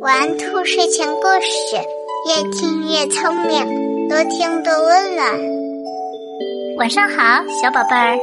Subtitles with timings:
[0.00, 1.76] 玩兔睡前故事，
[2.28, 5.26] 越听越聪明，多听多温暖。
[6.76, 8.18] 晚上好，小宝贝儿，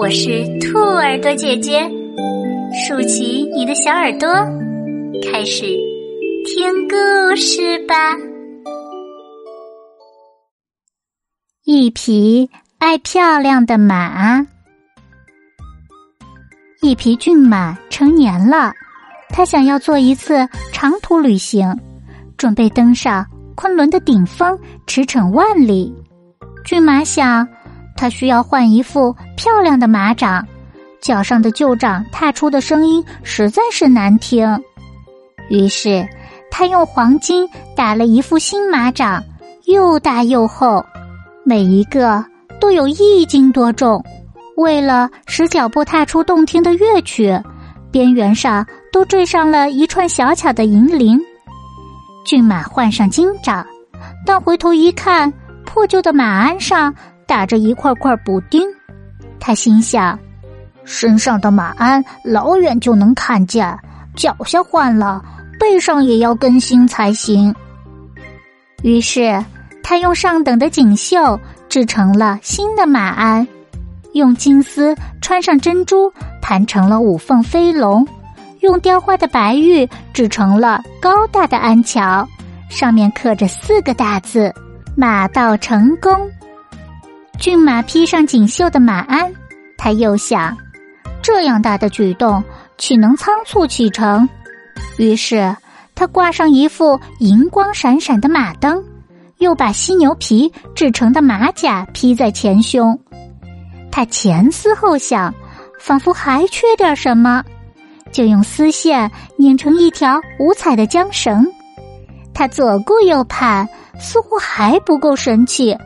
[0.00, 1.88] 我是兔耳朵姐姐，
[2.84, 4.28] 竖起你的小耳朵，
[5.30, 5.66] 开始
[6.46, 8.16] 听故事吧。
[11.62, 14.44] 一匹爱漂亮的马，
[16.80, 18.72] 一匹骏马成年了。
[19.32, 21.74] 他想要做一次长途旅行，
[22.36, 25.92] 准备登上昆仑的顶峰，驰骋万里。
[26.64, 27.48] 骏马想，
[27.96, 30.46] 他需要换一副漂亮的马掌，
[31.00, 34.62] 脚上的旧掌踏出的声音实在是难听。
[35.48, 36.06] 于是，
[36.50, 39.24] 他用黄金打了一副新马掌，
[39.64, 40.84] 又大又厚，
[41.42, 42.22] 每一个
[42.60, 44.04] 都有一斤多重。
[44.56, 47.40] 为了使脚步踏出动听的乐曲。
[47.92, 51.20] 边缘上都缀上了一串小巧的银铃。
[52.24, 53.64] 骏马换上金掌，
[54.24, 55.32] 但回头一看，
[55.66, 56.92] 破旧的马鞍上
[57.26, 58.66] 打着一块块补丁。
[59.38, 60.18] 他心想：
[60.84, 63.76] 身上的马鞍老远就能看见，
[64.16, 65.22] 脚下换了，
[65.60, 67.54] 背上也要更新才行。
[68.82, 69.44] 于是，
[69.82, 73.46] 他用上等的锦绣制成了新的马鞍，
[74.12, 76.12] 用金丝穿上珍珠。
[76.42, 78.06] 盘成了五凤飞龙，
[78.60, 82.28] 用雕花的白玉制成了高大的鞍桥，
[82.68, 84.52] 上面刻着四个大字
[84.94, 86.30] “马到成功”。
[87.38, 89.32] 骏马披上锦绣的马鞍，
[89.78, 90.54] 他又想：
[91.22, 92.42] 这样大的举动
[92.76, 94.28] 岂能仓促启程？
[94.98, 95.56] 于是
[95.94, 98.82] 他挂上一副银光闪闪的马灯，
[99.38, 102.98] 又把犀牛皮制成的马甲披在前胸。
[103.92, 105.32] 他前思后想。
[105.82, 107.42] 仿佛还缺点什么，
[108.12, 111.44] 就用丝线拧成一条五彩的缰绳。
[112.32, 115.76] 他左顾右盼，似乎还不够神气，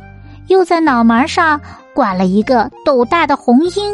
[0.48, 1.58] 又在脑门上
[1.94, 3.90] 挂了一个斗大的红缨。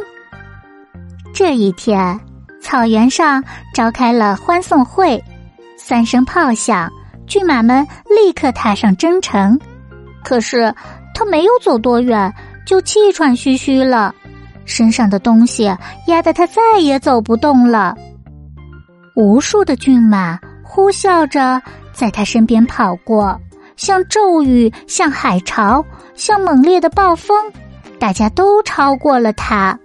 [1.32, 2.19] 这一天，
[2.60, 5.22] 草原上召开了欢送会，
[5.77, 6.91] 三声炮响，
[7.28, 9.56] 骏马们立刻踏上征程。
[10.25, 10.75] 可是
[11.15, 12.34] 他没有走多远，
[12.66, 14.12] 就气喘吁吁了。
[14.65, 15.65] 身上的东西
[16.06, 17.95] 压得他再也走不动了。
[19.15, 21.61] 无数的骏马呼啸着
[21.93, 23.39] 在他身边跑过，
[23.77, 25.84] 像骤雨，像海潮，
[26.15, 27.37] 像猛烈的暴风，
[27.99, 29.78] 大家都超过了他。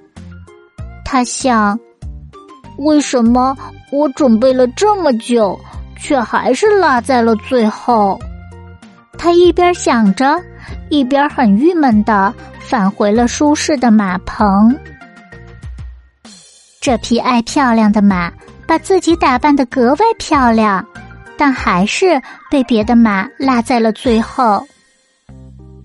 [1.03, 1.77] 他想：
[2.77, 3.57] 为什么
[3.91, 5.59] 我准备了这么久，
[5.97, 8.19] 却还是落在了最后？
[9.17, 10.39] 他一边想着，
[10.89, 12.33] 一边很郁闷的。
[12.67, 14.77] 返回了舒适的马棚。
[16.81, 18.29] 这匹爱漂亮的马
[18.67, 20.85] 把自己打扮的格外漂亮，
[21.37, 24.67] 但还是被别的马落在了最后。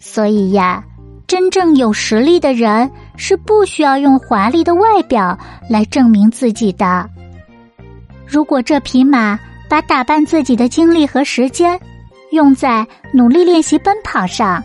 [0.00, 0.82] 所以呀，
[1.28, 5.38] 真正有实力的人是不需要用华丽的外表
[5.70, 7.08] 来证明自己的。
[8.26, 9.38] 如果这匹马
[9.68, 11.78] 把打扮自己的精力和时间
[12.32, 14.62] 用在努力练习奔跑上，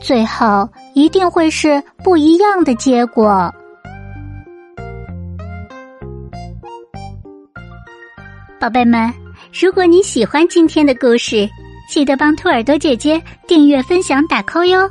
[0.00, 0.68] 最后。
[0.94, 3.52] 一定会是不一样的结果，
[8.60, 9.12] 宝贝们。
[9.52, 11.50] 如果你喜欢今天的故事，
[11.90, 14.88] 记得帮兔耳朵姐姐订阅、分享、打 call 哟。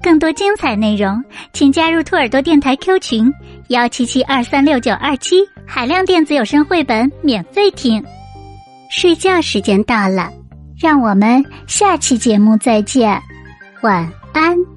[0.00, 1.20] 更多精彩内容，
[1.52, 3.34] 请加入兔耳朵电台 Q 群
[3.70, 8.04] 幺七七二三六九二七，海量电子有声绘本免费听。
[8.88, 10.30] 睡觉时间到了，
[10.78, 13.20] 让我们下期节目再见，
[13.82, 14.73] 晚安。